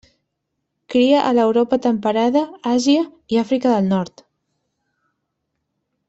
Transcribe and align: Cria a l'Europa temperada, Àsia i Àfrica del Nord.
Cria 0.93 1.17
a 1.23 1.33
l'Europa 1.39 1.77
temperada, 1.87 2.41
Àsia 2.73 3.03
i 3.35 3.39
Àfrica 3.45 3.75
del 3.77 3.91
Nord. 3.95 4.27